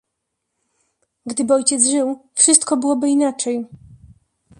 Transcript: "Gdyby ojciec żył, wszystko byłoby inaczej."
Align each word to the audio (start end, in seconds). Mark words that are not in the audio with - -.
"Gdyby 1.25 1.53
ojciec 1.53 1.87
żył, 1.89 2.29
wszystko 2.33 2.77
byłoby 2.77 3.09
inaczej." 3.09 3.65